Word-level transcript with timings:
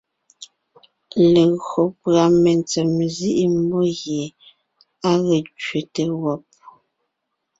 Legÿo 1.33 1.81
pʉ́a 2.01 2.23
mentsèm 2.41 2.89
nzíʼi 3.07 3.45
mmó 3.55 3.79
gie 3.99 4.23
á 5.09 5.11
ge 5.25 5.37
kẅete 5.61 6.03
wɔ́b, 6.21 6.41